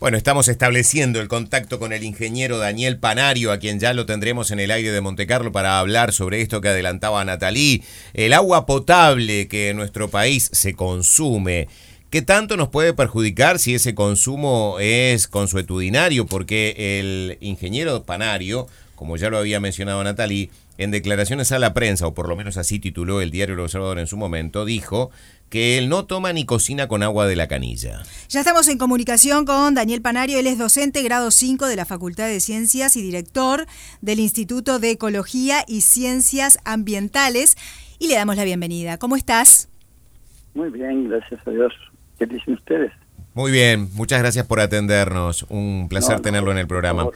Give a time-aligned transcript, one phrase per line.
[0.00, 4.50] Bueno, estamos estableciendo el contacto con el ingeniero Daniel Panario, a quien ya lo tendremos
[4.50, 7.82] en el aire de Montecarlo para hablar sobre esto que adelantaba Natalí,
[8.14, 11.68] el agua potable que en nuestro país se consume.
[12.08, 16.24] ¿Qué tanto nos puede perjudicar si ese consumo es consuetudinario?
[16.24, 22.06] Porque el ingeniero Panario, como ya lo había mencionado Natalí, en declaraciones a la prensa,
[22.06, 25.10] o por lo menos así tituló el diario El Observador en su momento, dijo
[25.50, 28.02] que él no toma ni cocina con agua de la canilla.
[28.28, 32.28] Ya estamos en comunicación con Daniel Panario, él es docente grado 5 de la Facultad
[32.28, 33.66] de Ciencias y director
[34.00, 37.56] del Instituto de Ecología y Ciencias Ambientales
[37.98, 38.96] y le damos la bienvenida.
[38.96, 39.68] ¿Cómo estás?
[40.54, 41.72] Muy bien, gracias a Dios.
[42.18, 42.92] ¿Qué dicen ustedes?
[43.34, 45.44] Muy bien, muchas gracias por atendernos.
[45.48, 47.08] Un placer tenerlo en el programa.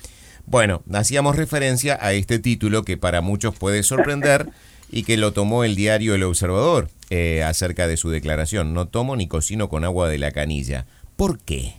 [0.47, 4.51] Bueno, hacíamos referencia a este título que para muchos puede sorprender
[4.95, 8.75] y que lo tomó el diario El Observador eh, acerca de su declaración.
[8.75, 10.87] No tomo ni cocino con agua de la canilla.
[11.17, 11.75] ¿Por qué?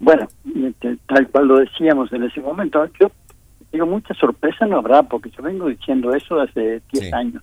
[0.00, 3.12] Bueno, este, tal cual lo decíamos en ese momento, yo
[3.70, 7.42] digo, mucha sorpresa no habrá, porque yo vengo diciendo eso hace 10 años.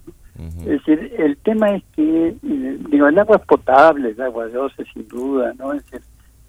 [0.59, 4.83] Es decir, el tema es que, eh, digo, el agua es potable, el agua dulce
[4.93, 5.71] sin duda, ¿no?
[5.71, 6.01] Es decir,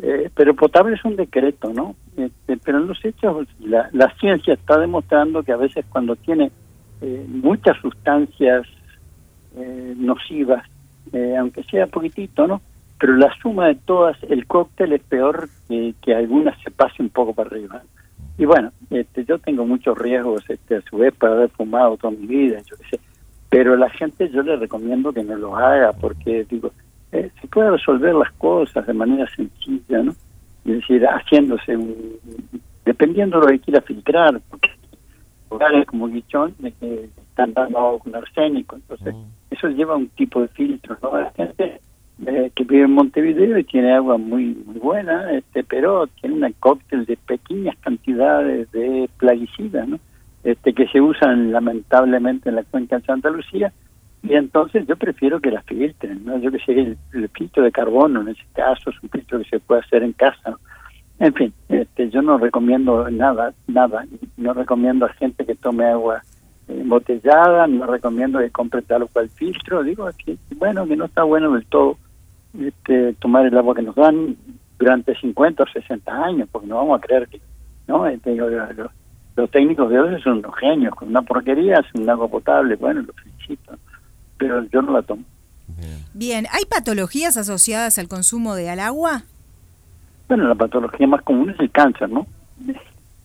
[0.02, 1.94] eh, pero potable es un decreto, ¿no?
[2.16, 6.50] Este, pero en los hechos, la, la ciencia está demostrando que a veces cuando tiene
[7.00, 8.66] eh, muchas sustancias
[9.56, 10.64] eh, nocivas,
[11.12, 12.60] eh, aunque sea poquitito, ¿no?
[12.98, 17.08] Pero la suma de todas, el cóctel es peor que, que algunas se pase un
[17.08, 17.82] poco para arriba.
[18.36, 22.12] Y bueno, este, yo tengo muchos riesgos este, a su vez para haber fumado toda
[22.12, 22.60] mi vida.
[23.48, 26.72] Pero la gente yo le recomiendo que no lo haga porque, digo,
[27.10, 30.12] se puede resolver las cosas de manera sencilla, ¿no?
[30.64, 31.76] Es decir, haciéndose
[32.84, 34.40] dependiendo de lo que quiera filtrar,
[35.50, 39.24] lugares como Guichón de que están dando agua con arsénico, entonces mm.
[39.50, 41.18] eso lleva un tipo de filtro, ¿no?
[41.18, 41.80] La gente
[42.26, 46.54] eh, que vive en Montevideo y tiene agua muy muy buena, este pero tiene un
[46.60, 49.98] cóctel de pequeñas cantidades de plaguicidas, ¿no?
[50.44, 53.72] Este que se usan lamentablemente en la cuenca de Santa Lucía
[54.22, 56.38] y entonces yo prefiero que las filtren, ¿no?
[56.38, 59.48] Yo que sé, el, el filtro de carbono en ese caso es un filtro que
[59.48, 60.58] se puede hacer en casa, ¿no?
[61.20, 64.06] En fin, este, yo no recomiendo nada, nada.
[64.40, 66.22] No recomiendo a gente que tome agua
[66.66, 69.82] embotellada, no recomiendo que compre tal o cual filtro.
[69.82, 71.98] Digo que, bueno, que no está bueno del todo
[72.58, 74.36] este, tomar el agua que nos dan
[74.78, 77.40] durante 50 o 60 años, porque no vamos a creer que,
[77.86, 78.06] ¿no?
[78.06, 82.76] Este, los, técnicos de hoy son unos genios, con una porquería es un agua potable,
[82.76, 83.74] bueno, lo felicito,
[84.36, 85.22] pero yo no la tomo.
[86.12, 89.22] Bien, ¿hay patologías asociadas al consumo de al agua?
[90.28, 92.26] Bueno, la patología más común es el cáncer, ¿no?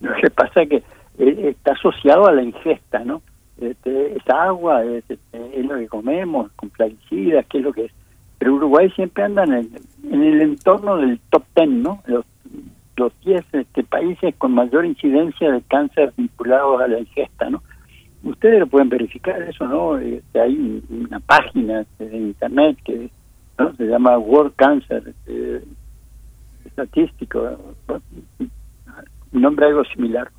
[0.00, 0.82] Lo que pasa es que
[1.18, 3.22] eh, está asociado a la ingesta, ¿no?
[3.60, 7.92] Este, agua es, este, es, lo que comemos, con plaguicidas, qué es lo que es.
[8.38, 9.70] Pero Uruguay siempre anda en el,
[10.10, 12.02] en el entorno del top ten, ¿no?
[12.06, 12.26] Los,
[12.96, 17.62] los 10 este, países con mayor incidencia de cáncer vinculados a la ingesta, ¿no?
[18.22, 19.96] Ustedes lo pueden verificar eso, ¿no?
[19.98, 23.08] Este, hay una página de internet que
[23.76, 25.62] se llama World Cancer, este,
[26.64, 27.58] estadístico,
[29.32, 30.30] nombre algo similar.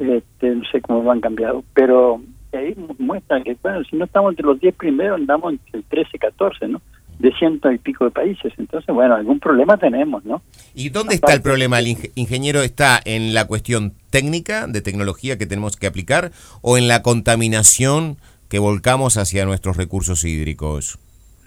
[0.00, 2.20] Este, no sé cómo lo han cambiado, pero
[2.52, 6.18] ahí muestran que, bueno, si no estamos entre los 10 primeros, andamos entre el 13,
[6.18, 6.80] 14, ¿no?
[7.18, 8.52] De ciento y pico de países.
[8.58, 10.42] Entonces, bueno, algún problema tenemos, ¿no?
[10.74, 11.78] ¿Y dónde está el problema?
[11.78, 16.32] ¿El ingeniero está en la cuestión técnica, de tecnología que tenemos que aplicar,
[16.62, 18.16] o en la contaminación
[18.48, 20.98] que volcamos hacia nuestros recursos hídricos?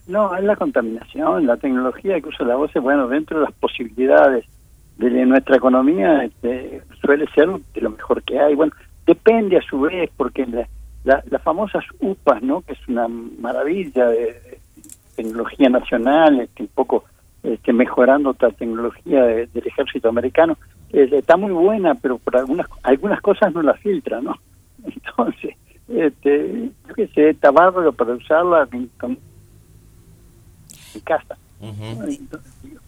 [0.08, 4.46] No, es la contaminación, la tecnología que usa la voz, bueno, dentro de las posibilidades
[4.98, 8.56] de nuestra economía este, suele ser de lo mejor que hay.
[8.56, 8.74] Bueno,
[9.06, 10.46] depende a su vez, porque
[11.04, 12.62] la, las famosas UPAs, ¿no?
[12.62, 14.60] que es una maravilla de,
[15.16, 17.06] tecnología nacional, este, un poco
[17.44, 20.58] este, mejorando otra tecnología del ejército americano,
[20.92, 24.36] está muy buena, pero por algunas algunas cosas no la filtra, ¿no?
[24.86, 25.56] Entonces,
[25.88, 28.68] este, yo qué sé, está bárbaro para usarla
[29.00, 29.18] con,
[31.04, 31.38] casa.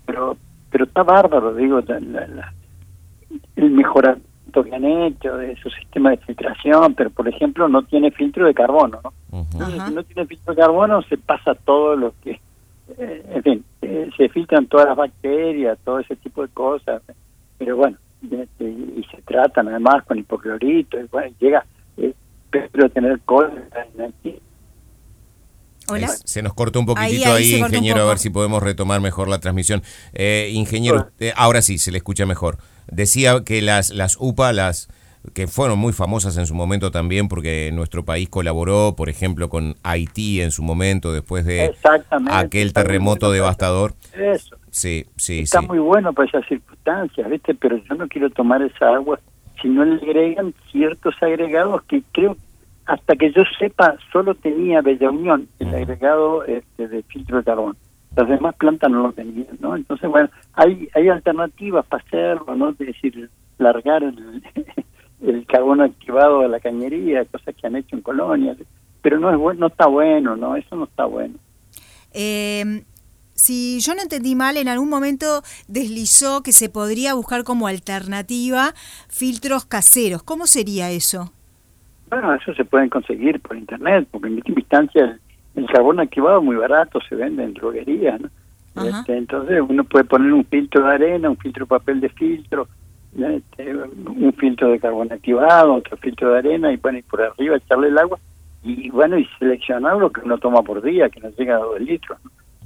[0.06, 0.38] pero
[0.70, 7.10] pero está bárbaro, digo, el mejoramiento que han hecho de su sistema de filtración, pero
[7.10, 9.14] por ejemplo no tiene filtro de carbono, ¿no?
[9.52, 12.40] si no tiene filtro de carbono se pasa todo lo que,
[12.98, 17.02] eh, en fin, eh, se filtran todas las bacterias, todo ese tipo de cosas,
[17.58, 21.66] pero bueno, y, se tratan además con hipoclorito, y bueno, llega,
[21.98, 22.14] eh,
[22.50, 23.54] pero tener cosas
[23.98, 24.14] en
[26.26, 29.82] se nos cortó un poquitito ahí, ingeniero, a ver si podemos retomar mejor la transmisión.
[30.14, 32.58] Eh, ingeniero, eh, ahora sí, se le escucha mejor.
[32.88, 34.90] Decía que las, las UPA, las
[35.34, 39.76] que fueron muy famosas en su momento también porque nuestro país colaboró, por ejemplo, con
[39.84, 41.76] Haití en su momento después de
[42.32, 43.94] aquel terremoto devastador.
[44.14, 44.56] Eso.
[44.72, 47.56] Sí, sí, Está muy bueno para esas circunstancias, ¿viste?
[47.56, 49.20] Pero yo no quiero tomar esa agua
[49.62, 52.38] si no le agregan ciertos agregados que creo,
[52.88, 57.78] hasta que yo sepa, solo tenía Bella Unión, el agregado este, de filtro de carbón.
[58.16, 59.76] Las demás plantas no lo tenían, ¿no?
[59.76, 62.70] Entonces, bueno, hay hay alternativas para hacerlo, ¿no?
[62.70, 64.42] Es decir, largar el,
[65.22, 68.58] el carbón activado de la cañería, cosas que han hecho en colonias,
[69.02, 70.56] pero no es bueno, no está bueno, ¿no?
[70.56, 71.36] Eso no está bueno.
[72.14, 72.84] Eh,
[73.36, 78.74] si yo no entendí mal, en algún momento deslizó que se podría buscar como alternativa
[79.10, 80.24] filtros caseros.
[80.24, 81.34] ¿Cómo sería eso?
[82.10, 85.20] Bueno, eso se pueden conseguir por internet, porque en última instancia
[85.56, 88.30] el, carbón activado es muy barato, se vende en droguerías, ¿no?
[88.84, 92.68] Este, entonces uno puede poner un filtro de arena, un filtro de papel de filtro,
[93.18, 97.58] este, un filtro de carbón activado, otro filtro de arena, y bueno, y por arriba
[97.58, 98.20] echarle el agua,
[98.64, 101.82] y bueno, y seleccionar lo que uno toma por día, que no llega a dos
[101.82, 102.20] litros.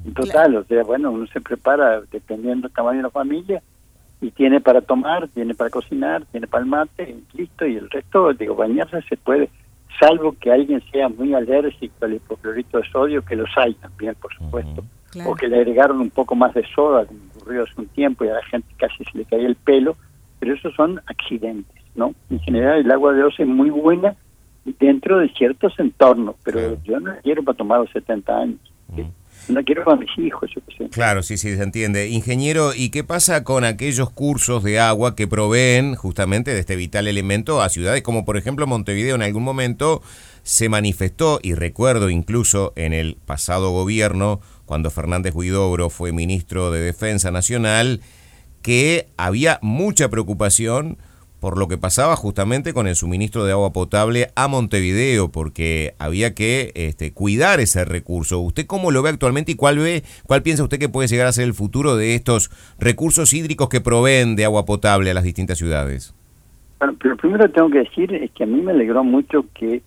[0.03, 3.61] En total, o sea, bueno, uno se prepara dependiendo del tamaño de la familia,
[4.21, 7.89] y tiene para tomar, tiene para cocinar, tiene para el mate, y listo, y el
[7.89, 9.49] resto, digo, bañarse se puede,
[9.99, 14.33] salvo que alguien sea muy alérgico al hipoclorito de sodio, que los hay también, por
[14.33, 14.83] supuesto
[15.25, 18.29] o que le agregaron un poco más de soda, como ocurrió hace un tiempo, y
[18.29, 19.95] a la gente casi se le caía el pelo,
[20.39, 22.13] pero esos son accidentes, ¿no?
[22.29, 24.15] En general el agua de osa es muy buena
[24.79, 28.59] dentro de ciertos entornos, pero yo no la quiero para tomar los 70 años.
[29.47, 30.39] No quiero para mis yo
[30.77, 30.89] sé.
[30.89, 32.07] Claro, sí, sí, se entiende.
[32.09, 37.07] Ingeniero, ¿y qué pasa con aquellos cursos de agua que proveen justamente de este vital
[37.07, 40.01] elemento a ciudades como por ejemplo Montevideo en algún momento
[40.43, 46.79] se manifestó, y recuerdo incluso en el pasado gobierno, cuando Fernández Huidobro fue ministro de
[46.79, 48.01] Defensa Nacional,
[48.61, 50.97] que había mucha preocupación
[51.41, 56.35] por lo que pasaba justamente con el suministro de agua potable a Montevideo, porque había
[56.35, 58.39] que este, cuidar ese recurso.
[58.39, 61.31] ¿Usted cómo lo ve actualmente y cuál ve, cuál piensa usted que puede llegar a
[61.31, 65.57] ser el futuro de estos recursos hídricos que proveen de agua potable a las distintas
[65.57, 66.13] ciudades?
[66.77, 69.81] Bueno, pero primero tengo que decir es que a mí me alegró mucho que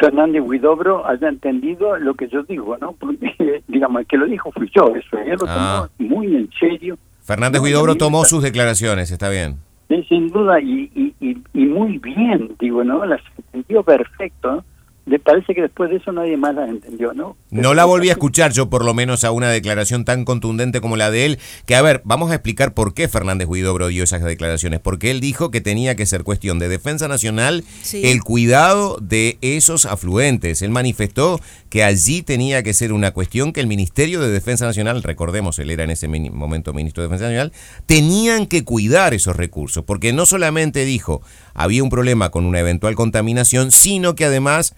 [0.00, 2.92] Fernández Huidobro haya entendido lo que yo digo, ¿no?
[2.94, 5.90] Porque, digamos, el que lo dijo fui yo, eso, él lo tomó ah.
[5.98, 6.98] muy en serio.
[7.22, 9.67] Fernández Huidobro tomó sus declaraciones, está bien.
[10.08, 13.06] Sin duda, y, y, y, muy bien, digo, ¿no?
[13.06, 14.64] Las entendió perfecto, ¿no?
[15.08, 17.36] Le parece que después de eso nadie más la entendió, ¿no?
[17.50, 20.96] no la volví a escuchar yo por lo menos a una declaración tan contundente como
[20.96, 24.22] la de él, que a ver, vamos a explicar por qué Fernández Huidobro dio esas
[24.22, 29.38] declaraciones, porque él dijo que tenía que ser cuestión de defensa nacional el cuidado de
[29.40, 30.62] esos afluentes.
[30.62, 31.40] Él manifestó
[31.70, 35.70] que allí tenía que ser una cuestión que el Ministerio de Defensa Nacional, recordemos, él
[35.70, 37.52] era en ese momento ministro de Defensa Nacional,
[37.86, 41.22] tenían que cuidar esos recursos, porque no solamente dijo
[41.54, 44.74] había un problema con una eventual contaminación, sino que además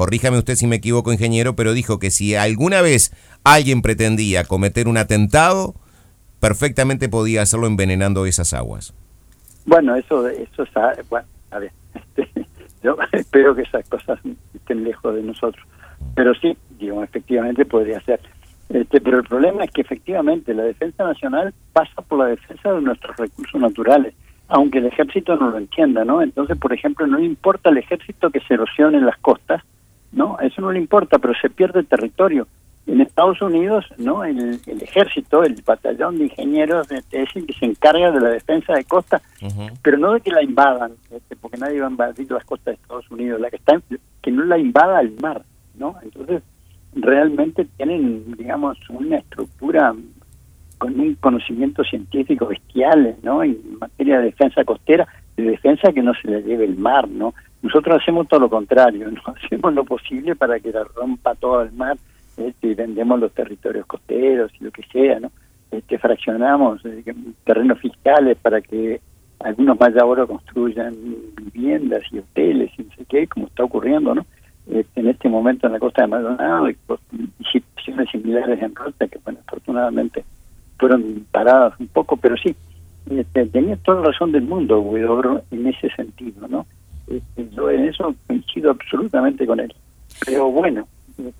[0.00, 3.14] corríjame usted si me equivoco, ingeniero, pero dijo que si alguna vez
[3.44, 5.74] alguien pretendía cometer un atentado,
[6.40, 8.94] perfectamente podía hacerlo envenenando esas aguas.
[9.66, 11.72] Bueno, eso, eso está, bueno, a ver,
[12.16, 12.46] este,
[12.82, 14.18] yo espero que esas cosas
[14.54, 15.62] estén lejos de nosotros,
[16.14, 18.20] pero sí, digo, efectivamente podría ser.
[18.70, 22.80] Este, pero el problema es que efectivamente la defensa nacional pasa por la defensa de
[22.80, 24.14] nuestros recursos naturales,
[24.48, 26.22] aunque el ejército no lo entienda, ¿no?
[26.22, 29.62] Entonces, por ejemplo, no importa al ejército que se erosione en las costas,
[30.12, 32.46] no, eso no le importa, pero se pierde territorio.
[32.86, 38.10] En Estados Unidos, no, el, ejército, el batallón de ingenieros es el que se encarga
[38.10, 39.20] de la defensa de costa,
[39.82, 42.82] pero no de que la invadan, este, porque nadie va a invadir las costas de
[42.82, 43.80] Estados Unidos, la que está
[44.22, 45.42] que no la invada el mar,
[45.78, 45.94] ¿no?
[46.02, 46.42] Entonces,
[46.94, 49.94] realmente tienen, digamos, una estructura
[50.78, 53.42] con un conocimiento científico bestial, ¿no?
[53.44, 55.06] En materia de defensa costera,
[55.36, 57.34] de defensa que no se le lleve el mar, ¿no?
[57.62, 59.20] Nosotros hacemos todo lo contrario, ¿no?
[59.26, 61.96] hacemos lo posible para que la rompa todo el mar
[62.36, 65.30] este, y vendemos los territorios costeros y lo que sea, ¿no?
[65.70, 67.04] Este, fraccionamos eh,
[67.44, 69.00] terrenos fiscales para que
[69.38, 70.94] algunos mayaboro construyan
[71.36, 74.26] viviendas y hoteles y no sé qué, como está ocurriendo, ¿no?
[74.70, 76.76] Este, en este momento en la costa de Maldonado y,
[77.52, 80.24] situaciones similares en Rota que, bueno, afortunadamente
[80.78, 82.54] fueron paradas un poco, pero sí,
[83.10, 86.66] este, tenía toda la razón del mundo, Guidobro, en ese sentido, ¿no?
[87.10, 89.74] Este, yo en eso coincido absolutamente con él.
[90.24, 90.86] Pero bueno,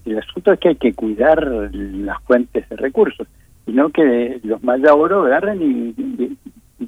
[0.04, 1.40] el asunto es que hay que cuidar
[1.72, 3.26] las fuentes de recursos,
[3.66, 6.36] y no que los mayaboro agarren y,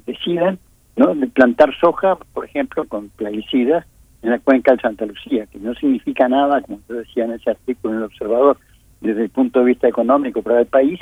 [0.05, 0.59] decidan
[0.97, 3.85] no de plantar soja, por ejemplo, con plaguicidas
[4.21, 7.51] en la cuenca de Santa Lucía, que no significa nada, como yo decía en ese
[7.51, 8.57] artículo en el Observador,
[9.01, 10.99] desde el punto de vista económico para el país,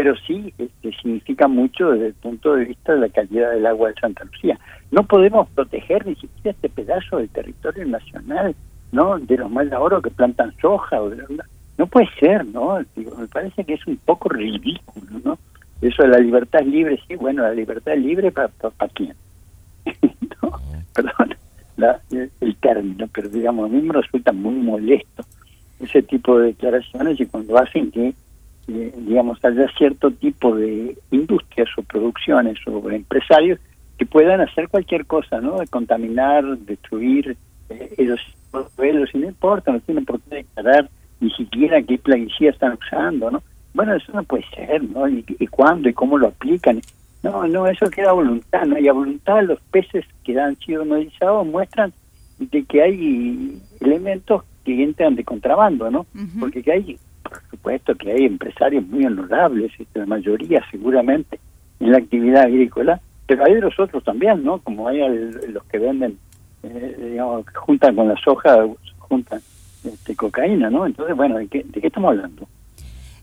[0.00, 3.90] pero sí este, significa mucho desde el punto de vista de la calidad del agua
[3.90, 4.58] de Santa Lucía.
[4.90, 8.56] No podemos proteger ni siquiera este pedazo del territorio nacional,
[8.92, 9.18] ¿no?
[9.18, 11.22] De los mal oro que plantan soja o de
[11.76, 12.78] no puede ser, ¿no?
[12.96, 15.38] Digo, me parece que es un poco ridículo, ¿no?
[15.82, 18.48] Eso de la libertad libre, sí, bueno, la libertad libre para
[18.94, 19.14] quién.
[20.94, 21.36] Perdón
[22.40, 25.24] el término, pero digamos, a mí me resulta muy molesto
[25.78, 28.14] ese tipo de declaraciones y cuando hacen que,
[28.72, 33.58] eh, digamos, haya cierto tipo de industrias o producciones o empresarios
[33.98, 35.58] que puedan hacer cualquier cosa, ¿no?
[35.58, 37.36] De contaminar, destruir,
[37.68, 38.20] eh, ellos,
[38.78, 40.88] ellos, y no importa, no tienen por qué declarar
[41.20, 43.42] ni siquiera qué plaguicida están usando, ¿no?
[43.74, 45.08] Bueno, eso no puede ser, ¿no?
[45.08, 46.80] ¿Y, y cuándo y cómo lo aplican?
[47.22, 48.78] No, no, eso queda a voluntad, ¿no?
[48.78, 51.92] Y a voluntad los peces que han sido analizados muestran
[52.38, 56.06] de que hay elementos que entran de contrabando, ¿no?
[56.38, 61.38] Porque que hay, por supuesto, que hay empresarios muy honorables, la mayoría seguramente,
[61.78, 64.58] en la actividad agrícola, pero hay los otros también, ¿no?
[64.58, 66.18] Como hay los que venden,
[66.62, 68.66] eh, digamos, juntan con la soja,
[68.98, 69.40] juntan
[69.84, 70.86] este, cocaína, ¿no?
[70.86, 72.48] Entonces, bueno, ¿de qué, de qué estamos hablando?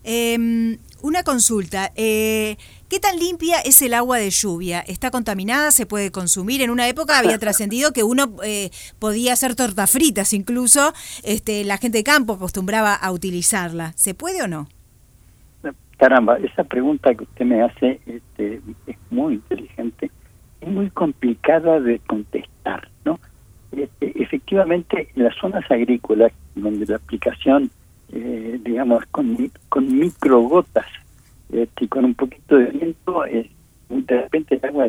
[0.04, 1.92] Eh, una consulta.
[1.94, 2.56] Eh,
[2.88, 4.80] ¿Qué tan limpia es el agua de lluvia?
[4.80, 5.72] ¿Está contaminada?
[5.72, 6.62] ¿Se puede consumir?
[6.62, 11.76] En una época había trascendido que uno eh, podía hacer tortas fritas, incluso este, la
[11.76, 13.92] gente de campo acostumbraba a utilizarla.
[13.94, 14.68] ¿Se puede o no?
[15.98, 20.10] Caramba, esa pregunta que usted me hace este, es muy inteligente,
[20.60, 23.20] es muy complicada de contestar, ¿no?
[23.72, 27.70] Este, efectivamente, en las zonas agrícolas, donde la aplicación
[28.10, 29.36] eh, digamos, con,
[29.68, 30.86] con microgotas
[31.52, 33.50] este, con un poquito de viento, eh,
[33.88, 34.88] de repente el agua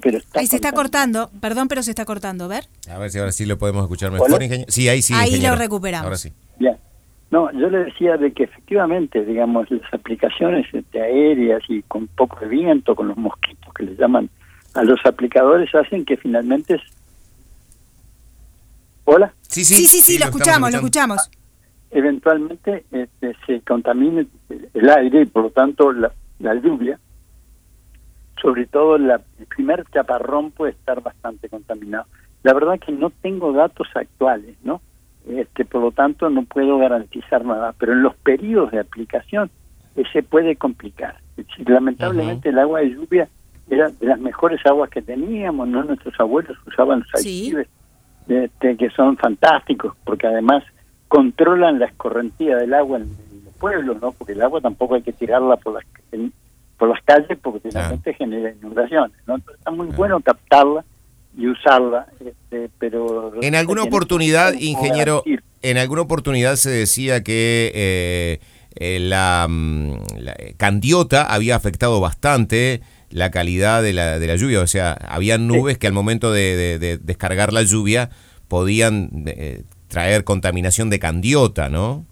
[0.00, 2.64] pero está ahí se está cortando, perdón, pero se está cortando, ver.
[2.90, 5.12] A ver si ahora sí lo podemos escuchar mejor, Sí, ahí sí.
[5.14, 6.04] Ahí lo recuperamos.
[6.04, 6.32] Ahora sí.
[6.58, 6.76] Ya.
[7.30, 12.40] No, yo le decía de que efectivamente, digamos, las aplicaciones este, aéreas y con poco
[12.40, 14.30] de viento, con los mosquitos que le llaman
[14.74, 16.80] a los aplicadores, hacen que finalmente
[19.04, 19.34] ¿Hola?
[19.42, 21.30] Sí, sí, sí, sí, lo, escuchamos, lo escuchamos.
[21.92, 26.10] Eventualmente este, se contamina el aire y por lo tanto la,
[26.54, 26.98] lluvia,
[28.40, 32.06] sobre todo la, el primer chaparrón puede estar bastante contaminado.
[32.42, 34.80] La verdad que no tengo datos actuales, ¿no?
[35.28, 39.50] Este, por lo tanto no puedo garantizar nada, pero en los periodos de aplicación
[39.94, 41.18] eh, se puede complicar.
[41.66, 43.28] lamentablemente el agua de lluvia
[43.68, 45.84] era de las mejores aguas que teníamos, ¿no?
[45.84, 47.54] Nuestros abuelos usaban los sí
[48.28, 50.64] este, que son fantásticos, porque además
[51.12, 53.10] controlan la escorrentía del agua en,
[53.44, 54.12] los pueblos, ¿no?
[54.12, 55.84] Porque el agua tampoco hay que tirarla por las
[56.78, 59.36] por las calles porque finalmente genera inundaciones, ¿no?
[59.36, 60.84] está muy bueno captarla
[61.36, 63.34] y usarla, este, pero...
[63.42, 65.22] En alguna oportunidad, ingeniero,
[65.60, 68.40] en alguna oportunidad se decía que eh,
[68.74, 74.36] eh, la, mm, la, eh, candiota había afectado bastante la calidad de la, de la
[74.36, 74.60] lluvia.
[74.60, 78.10] O sea, había nubes que al momento de, descargar la lluvia
[78.48, 82.06] podían eh, traer contaminación de candiota, ¿no?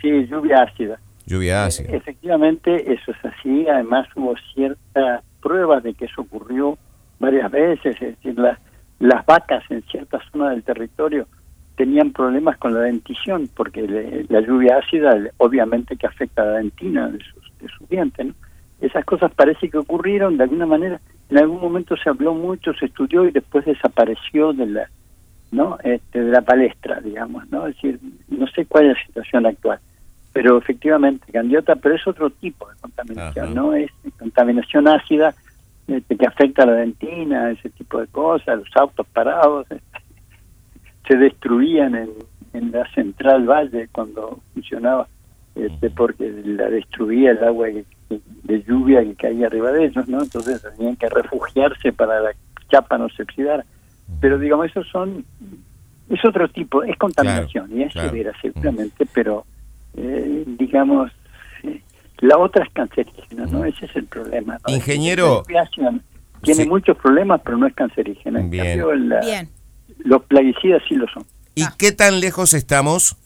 [0.00, 0.98] Sí, lluvia ácida.
[1.26, 1.94] Lluvia eh, ácida.
[1.94, 3.68] efectivamente, eso es así.
[3.68, 6.78] Además, hubo ciertas pruebas de que eso ocurrió
[7.18, 7.94] varias veces.
[8.00, 8.58] Es decir, las,
[9.00, 11.28] las vacas en ciertas zonas del territorio
[11.76, 17.08] tenían problemas con la dentición, porque la lluvia ácida obviamente que afecta a la dentina
[17.08, 18.34] de sus, de sus dientes, ¿no?
[18.80, 21.00] esas cosas parece que ocurrieron de alguna manera
[21.30, 24.90] en algún momento se habló mucho se estudió y después desapareció de la
[25.50, 29.46] no este, de la palestra digamos no es decir no sé cuál es la situación
[29.46, 29.78] actual
[30.32, 35.34] pero efectivamente candiota pero es otro tipo de contaminación no es contaminación ácida
[35.86, 39.98] este, que afecta a la dentina ese tipo de cosas los autos parados este,
[41.06, 42.10] se destruían en,
[42.52, 45.06] en la central valle cuando funcionaba
[45.56, 50.22] este, porque la destruía el agua de lluvia que caía arriba de ellos, ¿no?
[50.22, 52.32] Entonces tenían que refugiarse para la
[52.68, 53.64] chapa no se oxidara.
[54.20, 55.24] Pero digamos, esos son,
[56.08, 59.44] es otro tipo, es contaminación y es severa seguramente, pero
[59.96, 61.10] eh, digamos,
[62.18, 63.64] la otra es cancerígena, ¿no?
[63.64, 64.58] Ese es el problema.
[64.66, 65.42] Ingeniero.
[66.42, 68.40] Tiene muchos problemas, pero no es cancerígena.
[68.42, 69.50] Bien.
[69.98, 71.24] Los plaguicidas sí lo son.
[71.54, 73.16] ¿Y qué tan lejos estamos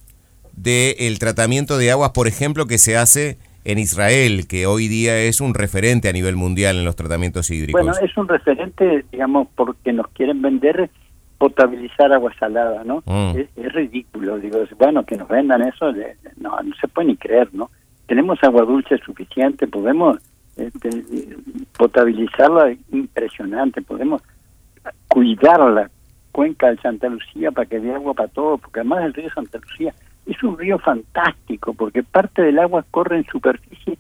[0.55, 5.41] del tratamiento de aguas, por ejemplo, que se hace en Israel, que hoy día es
[5.41, 7.83] un referente a nivel mundial en los tratamientos hídricos?
[7.83, 10.91] Bueno, es un referente, digamos, porque nos quieren vender
[11.41, 13.03] potabilizar agua salada, ¿no?
[13.07, 13.39] Mm.
[13.57, 15.91] Es, ridículo, digo, bueno, que nos vendan eso,
[16.37, 17.71] no, no se puede ni creer, ¿no?
[18.07, 20.19] Tenemos agua dulce suficiente, podemos
[20.57, 20.91] este,
[21.79, 24.21] potabilizarla impresionante, podemos
[25.09, 25.91] cuidar la
[26.31, 29.59] cuenca de Santa Lucía para que dé agua para todo, porque además el río Santa
[29.59, 29.95] Lucía
[30.33, 33.99] es un río fantástico porque parte del agua corre en superficie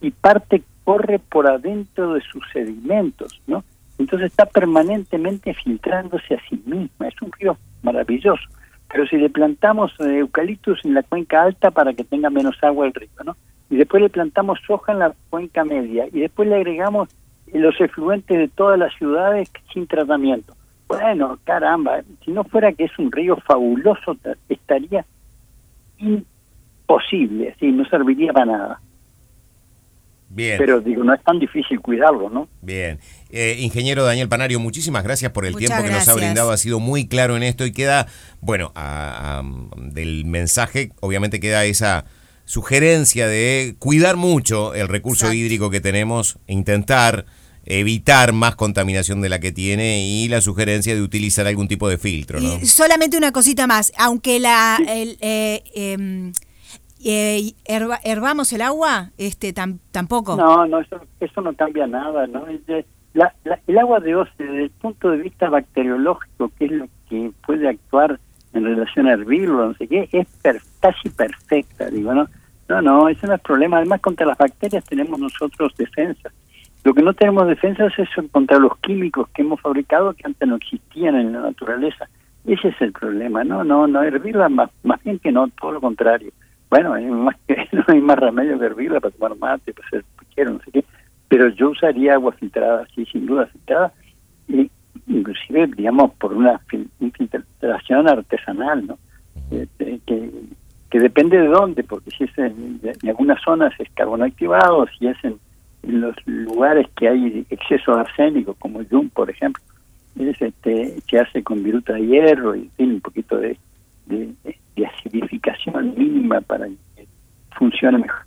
[0.00, 3.64] y parte corre por adentro de sus sedimentos, ¿no?
[3.98, 8.42] Entonces está permanentemente filtrándose a sí misma, es un río maravilloso.
[8.88, 12.94] Pero si le plantamos eucaliptus en la cuenca alta para que tenga menos agua el
[12.94, 13.36] río, ¿no?
[13.72, 17.08] y después le plantamos soja en la cuenca media y después le agregamos
[17.54, 20.54] los efluentes de todas las ciudades sin tratamiento.
[20.88, 24.14] Bueno, caramba, si no fuera que es un río fabuloso,
[24.50, 25.06] estaría
[26.02, 28.80] imposible, así no serviría para nada.
[30.34, 30.56] Bien.
[30.58, 32.48] Pero digo, no es tan difícil cuidarlo, ¿no?
[32.62, 32.98] Bien.
[33.30, 36.52] Eh, ingeniero Daniel Panario, muchísimas gracias por el tiempo que nos ha brindado.
[36.52, 38.06] Ha sido muy claro en esto y queda,
[38.40, 38.72] bueno,
[39.76, 42.06] del mensaje, obviamente queda esa
[42.46, 47.26] sugerencia de cuidar mucho el recurso hídrico que tenemos, intentar
[47.64, 51.98] evitar más contaminación de la que tiene y la sugerencia de utilizar algún tipo de
[51.98, 52.40] filtro.
[52.40, 52.58] ¿no?
[52.64, 56.32] solamente una cosita más, aunque la el, eh, em,
[57.04, 60.36] eh, hervamos el agua, este tampoco.
[60.36, 62.46] No, no, eso, eso no cambia nada, ¿no?
[62.46, 67.68] el agua de OCE, desde el punto de vista bacteriológico, que es lo que puede
[67.68, 68.18] actuar
[68.54, 70.28] en relación a hervirlo, no sé qué, es
[70.80, 72.28] casi perfecta, digo, ¿no?
[72.68, 73.78] No, no, ese no es problema.
[73.78, 76.32] Además, contra las bacterias tenemos nosotros defensas.
[76.84, 80.56] Lo que no tenemos defensas es contra los químicos que hemos fabricado que antes no
[80.56, 82.08] existían en la naturaleza.
[82.44, 83.44] Ese es el problema.
[83.44, 86.32] No, no, no hervirla, más, más bien que no, todo lo contrario.
[86.70, 90.04] Bueno, hay más que, no hay más remedio que hervirla para tomar mate, para hacer
[90.34, 90.84] quiero, no sé qué.
[91.28, 93.92] Pero yo usaría agua filtrada, sí, sin duda filtrada,
[94.48, 94.70] y
[95.06, 98.98] inclusive, digamos, por una filtración artesanal, ¿no?
[99.50, 100.30] Este, que,
[100.90, 105.06] que depende de dónde, porque si es en, en algunas zonas es carbono activado, si
[105.06, 105.38] es en
[105.82, 109.62] en los lugares que hay exceso de arsénico, como Yum, por ejemplo,
[110.18, 113.56] es, este, se hace con viruta de hierro y tiene un poquito de,
[114.06, 114.34] de,
[114.84, 117.06] acidificación mínima para que
[117.56, 118.22] funcione mejor.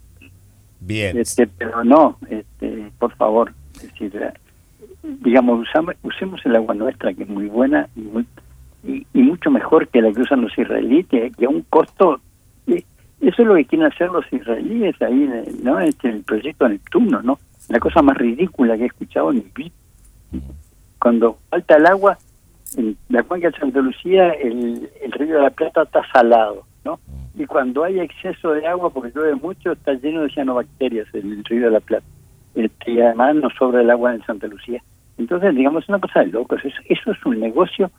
[0.80, 1.16] Bien.
[1.18, 4.12] Este, pero no, este, por favor, decir,
[5.02, 5.66] digamos,
[6.02, 8.26] usemos el agua nuestra, que es muy buena y, muy,
[8.84, 12.20] y, mucho mejor que la que usan los israelíes, que a un costo
[13.20, 15.28] eso es lo que quieren hacer los israelíes ahí,
[15.62, 15.80] ¿no?
[15.80, 17.38] Este, el proyecto Neptuno, ¿no?
[17.68, 19.74] La cosa más ridícula que he escuchado en mi vida.
[20.98, 22.18] Cuando falta el agua,
[22.76, 27.00] en la cuenca de Santa Lucía, el, río de la Plata está salado, ¿no?
[27.34, 31.66] Y cuando hay exceso de agua, porque llueve mucho, está lleno de cianobacterias el, río
[31.66, 32.06] de la Plata.
[32.54, 34.82] Este, y además no sobra el agua en Santa Lucía.
[35.18, 36.60] Entonces, digamos, es una cosa de locos.
[36.64, 37.90] Eso, eso es un negocio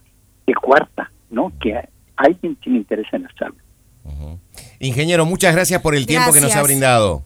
[0.46, 1.52] de cuarta, ¿no?
[1.60, 1.80] Que
[2.16, 3.58] alguien tiene interés en hacerlo.
[4.80, 7.24] Ingeniero, muchas gracias por el tiempo que nos ha brindado.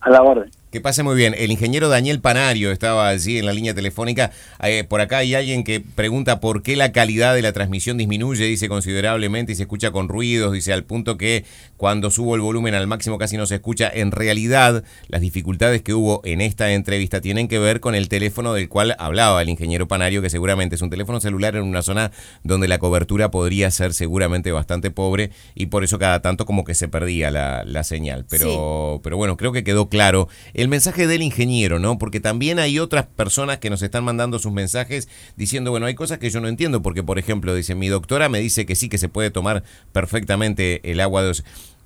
[0.00, 0.50] A la orden.
[0.70, 1.34] Que pase muy bien.
[1.36, 4.30] El ingeniero Daniel Panario estaba allí en la línea telefónica.
[4.62, 8.44] Eh, por acá hay alguien que pregunta por qué la calidad de la transmisión disminuye,
[8.44, 11.44] dice considerablemente y se escucha con ruidos, dice al punto que
[11.76, 13.90] cuando subo el volumen al máximo casi no se escucha.
[13.92, 18.54] En realidad, las dificultades que hubo en esta entrevista tienen que ver con el teléfono
[18.54, 22.12] del cual hablaba el ingeniero Panario, que seguramente es un teléfono celular en una zona
[22.44, 26.76] donde la cobertura podría ser seguramente bastante pobre y por eso cada tanto como que
[26.76, 28.24] se perdía la, señal.
[28.30, 30.28] Pero, pero bueno, creo que quedó claro
[30.60, 31.98] el mensaje del ingeniero, ¿no?
[31.98, 36.18] Porque también hay otras personas que nos están mandando sus mensajes diciendo, bueno, hay cosas
[36.18, 38.98] que yo no entiendo, porque por ejemplo, dice, mi doctora me dice que sí, que
[38.98, 41.30] se puede tomar perfectamente el agua de...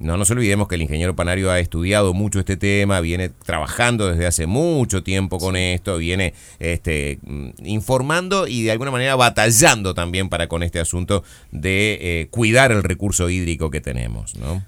[0.00, 4.26] No nos olvidemos que el ingeniero Panario ha estudiado mucho este tema, viene trabajando desde
[4.26, 10.28] hace mucho tiempo con esto, viene este, mm, informando y de alguna manera batallando también
[10.28, 14.64] para con este asunto de eh, cuidar el recurso hídrico que tenemos, ¿no?